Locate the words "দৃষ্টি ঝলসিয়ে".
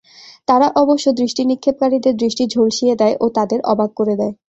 2.15-2.93